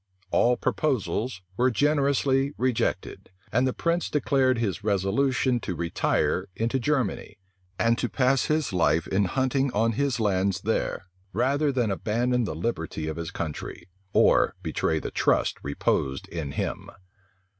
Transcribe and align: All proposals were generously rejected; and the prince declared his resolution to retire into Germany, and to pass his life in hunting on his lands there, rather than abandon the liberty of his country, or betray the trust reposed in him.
All 0.31 0.57
proposals 0.57 1.43
were 1.57 1.69
generously 1.69 2.53
rejected; 2.57 3.29
and 3.51 3.67
the 3.67 3.71
prince 3.71 4.09
declared 4.09 4.57
his 4.57 4.83
resolution 4.83 5.59
to 5.59 5.75
retire 5.75 6.47
into 6.55 6.79
Germany, 6.79 7.37
and 7.77 7.99
to 7.99 8.09
pass 8.09 8.45
his 8.45 8.73
life 8.73 9.05
in 9.05 9.25
hunting 9.25 9.71
on 9.73 9.91
his 9.91 10.19
lands 10.19 10.61
there, 10.61 11.05
rather 11.33 11.71
than 11.71 11.91
abandon 11.91 12.45
the 12.45 12.55
liberty 12.55 13.07
of 13.07 13.17
his 13.17 13.29
country, 13.29 13.89
or 14.11 14.55
betray 14.63 14.97
the 14.97 15.11
trust 15.11 15.57
reposed 15.61 16.27
in 16.29 16.53
him. 16.53 16.89